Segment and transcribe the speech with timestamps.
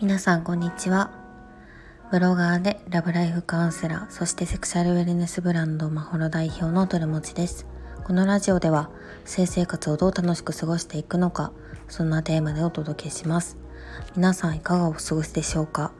[0.00, 1.10] 皆さんこんにちは。
[2.10, 7.66] ブロガーでラブライフカウンセラーそしてセクシャルウェルネスブランドマホロ代表のトルモチです。
[8.04, 8.88] このラジオでは
[9.26, 11.52] 性生活をどう楽しく過ごしていくのか
[11.88, 13.58] そんなテーマでお届けします。
[14.16, 15.92] 皆さんいかがお過ごしでしょうか？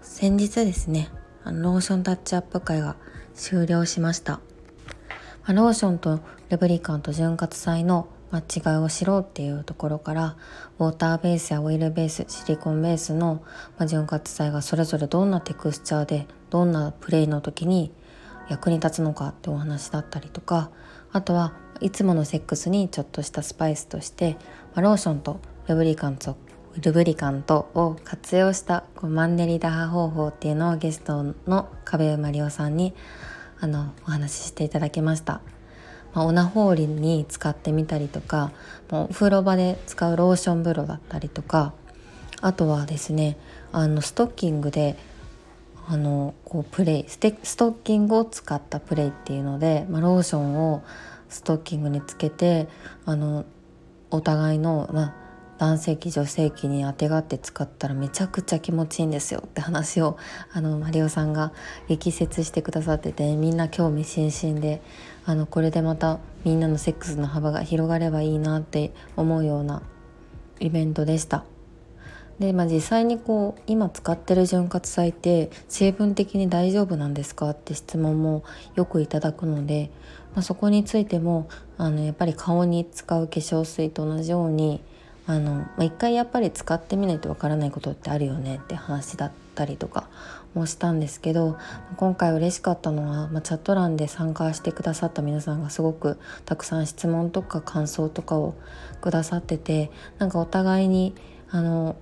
[0.00, 1.08] 先日ですね
[1.44, 2.96] あのローションタッチアップ会が
[3.34, 4.40] 終了しました。
[5.48, 6.20] ローションと
[6.50, 10.36] ルブリカント潤滑剤の間違いを知ろうっていうところから
[10.78, 13.42] ウォーターベースやオイルベースシリコンベースの
[13.86, 17.92] 潤滑剤がそれぞれどんなテクスチャーでどんなプレイの時に
[18.48, 20.70] 役に立つのかってお話だったりとか
[21.12, 24.36] あとはいつものセックスにちょっとしたスパイスとして
[24.76, 26.36] ローションとルブリカント
[26.80, 32.94] ルブリカントを活用したマンネリ打破方法っていうのをゲストの壁馬里夫さんに
[33.62, 35.40] あのお話ししていただきました。
[36.14, 38.52] まあ、オナホールに使ってみたりとか
[38.90, 41.72] もうお風呂場で使うローション風呂だったりとか
[42.42, 43.38] あとはですね
[43.70, 44.96] あのストッキングで
[45.88, 50.82] あのこうプレイステストッキングを使ったプレイっていうので、まあ、ローションを
[51.28, 52.68] ストッキングにつけて
[53.06, 53.46] あの
[54.10, 55.14] お互いの、まあ、
[55.62, 60.18] 男性器女性器にあてがって使ったらめちゃくちゃ気持ちいいんですよって話を
[60.52, 61.52] あのマリオさんが
[61.86, 64.82] 力説してくださっててみんな興味津々で
[65.24, 69.82] あのこれでまたみんなのセックスの幅が広がればいいなって思うような
[70.58, 71.44] イベントでした。
[72.40, 78.42] で、まあ、実際にこう今使ってる潤滑剤って成分的に大丈夫なんですかって質問も
[78.74, 79.92] よくいただくので、
[80.34, 84.82] まあ、そこについてもあのやっぱり顔に使う化粧水と同じように
[85.26, 90.08] あの、まあ、一回やっぱり使ってみないとわからないことってあるよねって話だったりとか
[90.54, 91.56] もしたんですけど
[91.96, 98.54] 今回嬉しかったのは、まあ、チャット欄で参加してくださった皆さんがすごくたくさん質問とか感想とかを
[99.00, 101.14] くださっててなんかお互いに
[101.50, 101.96] あの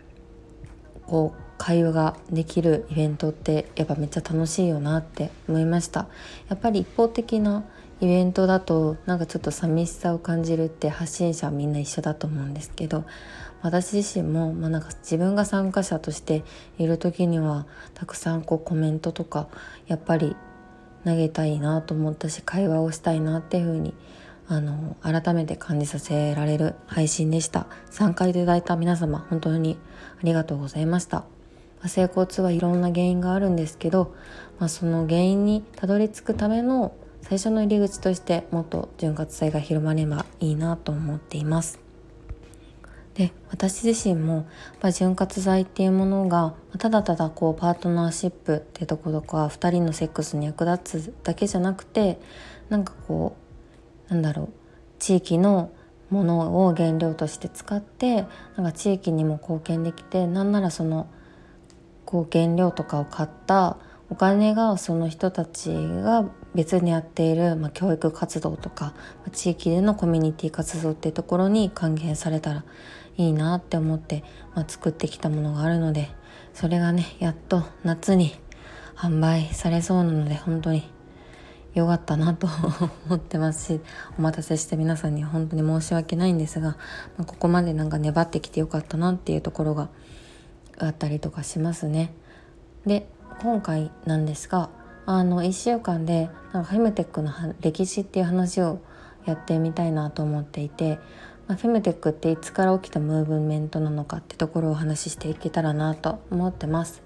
[1.07, 6.09] こう会話ができるイベントってやっぱめっちゃ楽しいよなって思いました。
[6.49, 7.65] やっぱり一方的な
[8.01, 13.05] イベントだとなんかちょっと寂しさを感じるって発信者はみんな一緒だと思うんですけど
[13.63, 16.43] 私自身も、まあ、なんか自分が参加者として
[16.79, 19.49] いる時にはたくさんこうコメントとか
[19.87, 20.35] やっぱり
[21.05, 23.95] 投げたいなと思ったし会話をしたいなっていうふうに
[24.49, 27.69] あの改めて感じさせられる配信でした。
[27.91, 29.79] 参加いただいた皆様本当に
[30.19, 31.25] ありがとうございました。
[31.87, 34.15] 性交痛はいろんな原因があるんですけど、
[34.59, 36.93] まあ、その原因にたどり着くための
[37.23, 41.79] 最初の入り口としてもっと潤滑剤が広まればいいなと思っています。
[43.15, 44.47] で私自身も
[44.83, 52.21] や潤滑剤っていうものがただただこうパートナーシップっていうとことか2人のセックスに役立つだけじゃなくて
[52.69, 53.37] なんかこ
[54.09, 54.49] うなんだろう
[54.99, 55.71] 地域の
[56.09, 58.27] ものを原料として使って
[58.57, 61.09] なんか地域にも貢献できてなんならその
[62.05, 63.77] こう原料とかを買った
[64.09, 68.95] お金がその人たちが別にやっている、まあ、教育活動とか
[69.25, 72.65] ま地域でのコミュニティ活動っていうところに還元されたら
[73.17, 74.25] いいなって思って、
[74.55, 76.09] まあ、作ってきたものがあるので
[76.55, 78.35] それがねやっと夏に
[78.97, 80.91] 販売されそうなので本当に
[81.75, 82.49] 良かったなと
[83.07, 83.81] 思ってますし
[84.19, 86.71] お待たせして皆さんに本当に申し訳ないんですが、
[87.17, 89.89] まあ、ここまでなんか粘ってきてよかったなっていうところが
[90.79, 92.13] あったりとかしますね。
[92.87, 93.07] で
[93.41, 94.71] 今回なんですが
[95.13, 98.79] あの1週間でなんかフェムテックの歴史っていう話を
[99.27, 101.01] やってみたいなと思っていて、
[101.49, 107.03] まあ、フェムテックっていつから起きたムーブメントなのかってところをお話ししていけたらなと思ってます。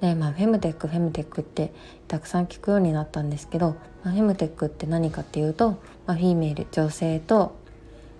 [0.00, 1.74] でまあ、フェムテックフェムテックって
[2.08, 5.72] たくさん聞くようになったんですけど、まあ、フェムテックって何かっていうと、
[6.06, 7.54] まあ、フィーメール女性と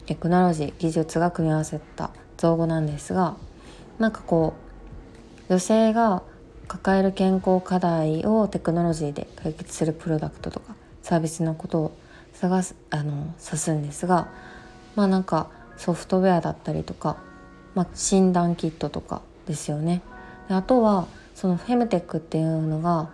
[0.05, 3.39] テクノロジー技術が組み合わせた造語なんですが
[3.99, 4.53] なんかこ
[5.49, 6.23] う女性が
[6.73, 11.99] 抱える健康課題をテクノロジーで解決するプロダクトとかサービスのことを
[12.33, 14.29] 探すあの指すんですが
[14.97, 17.19] まあなんかソフトウェアだったりとか、
[17.75, 20.01] まあ、診断キットとかですよね。
[20.49, 23.11] であとはそのフェムテックっていうのが、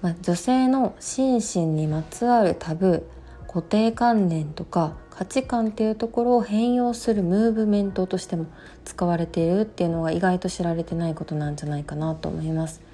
[0.00, 8.46] まあ、女性の心身にまつわるタブー固定観念とか価値観っていうところを変容するムーブメントとしても
[8.84, 12.74] 使われているっていうのが意外と知られてないことなんじゃないかなと思います。
[12.74, 12.84] そう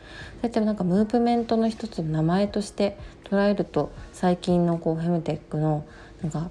[0.42, 5.84] やってなんかムーブメントの一つの名前として捉えると最近のこうフェムテックの
[6.20, 6.50] なんか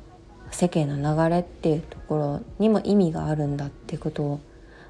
[0.51, 4.39] 世間の流れっていうところにも意味があるんだっていうことを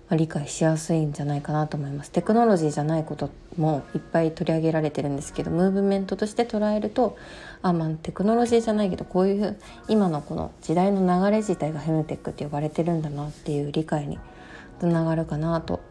[0.10, 7.18] ま、理解しやすいんじゃないかなと思いますテクノロジーじゃないこともいっぱい取り上げられてるんですけどムーブメントとして捉えると
[7.62, 14.20] あまあテクノロジーじゃないけどこういう今のこの時代の流れ自体がフェムテックって呼ばれてるんだなっていう理解に
[14.80, 15.82] つながるかなと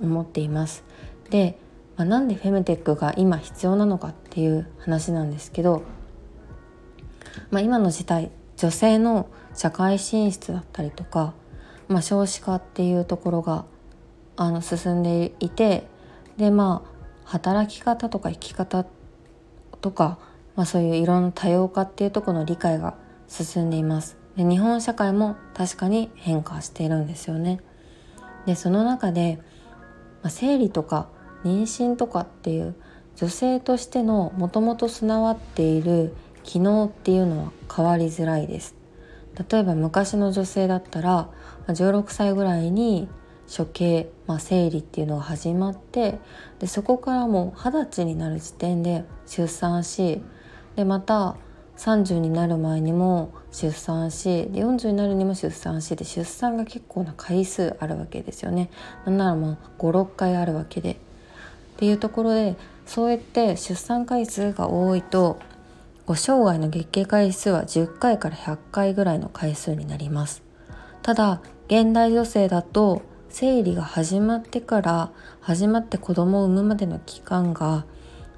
[0.00, 0.84] 思っています。
[1.30, 1.58] で、
[1.96, 5.82] まあ、なんでフェムテックが今必要なのかっていう話なんですけど、
[7.50, 11.34] まあ、今の時代女性の社会進出だったりとか
[11.88, 13.64] まあ、少子化っていうところが
[14.36, 15.86] あの進んでいて
[16.36, 16.94] でまあ
[17.24, 18.84] 働き方とか生き方
[19.80, 20.18] とか、
[20.56, 22.94] まあ、そういういろんな多様化っていうところの理解が
[23.28, 24.16] 進んでいます。
[24.36, 27.60] で日本社会も確かに変化しているんですよね。
[28.46, 29.38] でその中で、
[30.22, 31.08] まあ、生理とか
[31.44, 32.74] 妊娠とかっていう
[33.16, 38.74] 女性としてのもともと備わっている機能っていうのは変わりづらいです。
[39.36, 41.28] 例えば昔の女性だったら
[41.68, 43.08] 16歳ぐらいに
[43.54, 46.18] 処刑、まあ、生理っていうのが始まって
[46.60, 50.22] でそこからもう二十歳になる時点で出産し
[50.76, 51.36] でまた
[51.76, 58.70] 30になる前にも出産しで40になるにも出産しで出産が結構な回数あるわけですよね。
[59.04, 60.92] なんならもう56回あるわけで。
[60.92, 65.38] っていうところでそうやって出産回数が多いと
[66.06, 70.42] ご生涯の月経回数は10回から100回ぐらいの回数になります。
[71.02, 77.86] ただ現代女性だと生理が始まってから始まって子供を産むまでの期間が、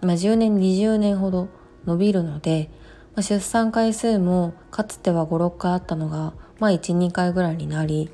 [0.01, 1.49] まあ、10年20年ほど
[1.87, 2.71] 伸びるので、
[3.17, 8.11] 出産回数もかつては56回あったのが、まあ、12回ぐらいになり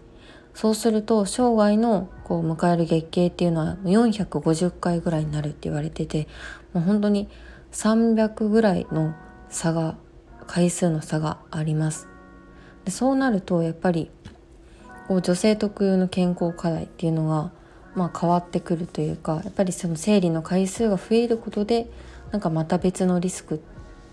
[0.55, 6.29] そうすると生涯のこう迎える月経っていうのは450回ぐらいになるって言われてて
[6.73, 7.29] もう本当に
[7.73, 9.15] 300ぐらいの
[9.53, 9.97] 差が
[10.47, 12.09] 回数の差があります
[12.85, 14.11] でそうなるとやっぱり
[15.07, 17.53] こう女性特有の健康課題っていうのが、
[17.95, 21.89] まあ、変わってくるというかやっぱりその生理の回数が増えることで
[22.31, 23.59] なんかまた別のリスクっ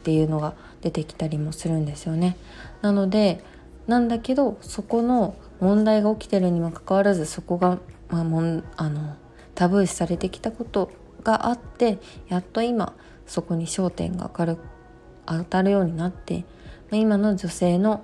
[0.04, 2.38] ていうのが出てきたりもするんですよね。
[2.82, 3.44] なので
[3.88, 9.16] なんだけどそこの問題が起きてるにもかかわらずそこが、まあ、もんあの
[9.56, 10.92] タブー視されてきたこと
[11.24, 11.98] があって
[12.28, 12.94] やっと今
[13.26, 14.79] そこに焦点が明るく
[15.38, 16.46] 当たるようになって
[16.92, 18.04] ま今の女性の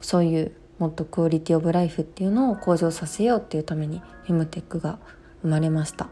[0.00, 4.98] そういうもっとクオリティオブライフっていうのを向上させようっていうためにフェムテックが
[5.42, 6.08] 生まれました。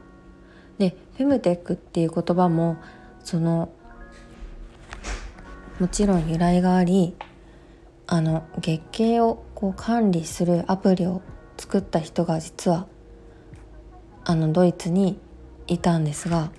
[0.79, 2.77] でフェムテックっていう言葉も
[3.23, 3.71] その
[5.79, 7.15] もちろん由来があり
[8.07, 11.23] あの月経をこう管理するアプリを
[11.57, 12.87] 作った人が実は
[14.25, 15.19] あのドイツに
[15.67, 16.51] いたんですが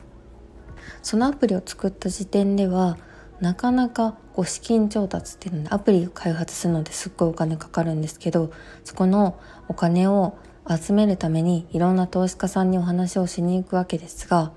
[1.02, 2.98] そのアプリを作った時点では
[3.40, 8.52] なかなかこう資金調達っていうのでアプリを開発するのですっごいお金かかるんですけど
[8.84, 10.38] そこのお金を
[10.68, 14.52] 集めるためにいろんな投資家さんにお話をしに行くわけですが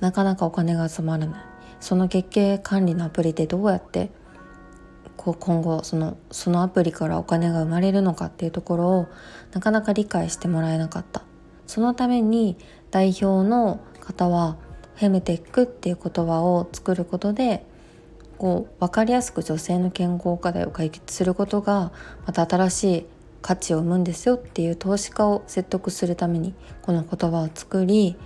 [0.00, 1.40] なかなかお金が集まらない。
[1.80, 4.10] その月経管理のアプリでどうやって
[5.16, 9.06] こう今後そのそのアプリからお金が生まれるのかっていうところを
[9.52, 11.22] なかなか理解してもらえなかった。
[11.66, 12.56] そのために
[12.90, 14.56] 代表の方は
[14.94, 17.66] フェムテックっていう言葉を作ることで
[18.38, 21.92] こう分かりやすく女性の健康課題を解決することが
[22.26, 23.06] また新しい
[23.42, 28.16] 価値を生むんですよっていう投資家を説得するためにこの言葉を作り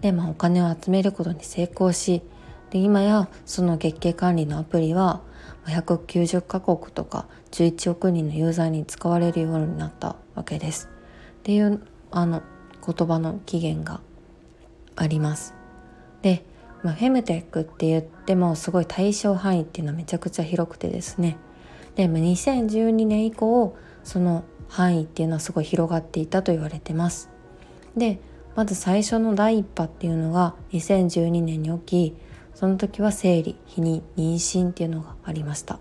[0.00, 2.22] で、まあ、お金を集めることに成功し
[2.70, 5.20] で今やその月経管理のアプリは
[5.66, 10.90] 190カ国とか11億人のユーザーに使われるようになったわけです。
[11.38, 12.42] っていうあの
[12.84, 14.00] 言葉の起源が
[14.96, 15.54] あります。
[16.22, 16.44] で
[16.84, 21.38] まあ、フェムテックって言ってもすごい対象範囲っていうのはめちゃくちゃ広くてですね。
[21.96, 23.74] で、まあ、2012年以降
[24.04, 27.30] その範囲っていうのはすごい広がっていたと言われてます。
[27.96, 28.20] で
[28.54, 32.16] まず最初の第一波っていうのが2012年に起き
[32.54, 35.78] その時は生理避妊妊娠っていうのがありました。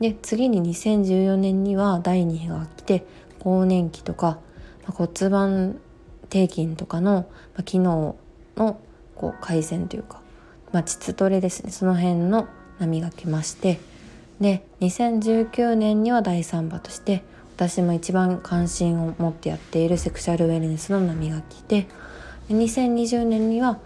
[0.00, 3.04] で次に2014年には第2波が来て
[3.38, 4.38] 更年期とか、
[4.86, 5.78] まあ、骨盤
[6.32, 8.16] 底筋とかの、まあ、機能
[8.56, 8.80] の
[9.14, 10.21] こう改善というか
[10.72, 11.70] まあ、膣トレですね。
[11.70, 12.48] その辺の
[12.78, 13.80] 波が来まして。
[14.40, 17.22] で2019年には第3波として
[17.54, 21.86] 私も一番関心を持ってやっているセクシャルウェルネスの波が来て
[22.50, 23.78] 2020年には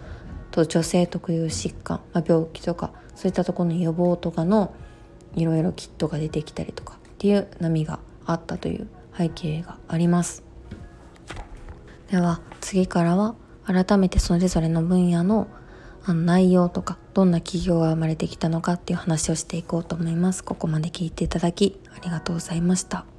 [0.49, 4.73] と女性特有疾患、まあ、病気とかそういったところの予防とかの
[5.35, 10.43] いろいろキットが出てきたりとかっていう波があったという背景があります。
[12.09, 15.47] では次からは改めてそれぞれの分野の
[16.09, 20.41] あの内容とかどんな企業が生まれてきたのかっていう話をしていこうと思います。
[20.41, 23.16] ここまで聞いていただきありがとうございました。